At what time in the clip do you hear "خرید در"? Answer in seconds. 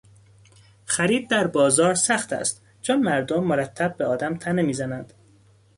0.85-1.47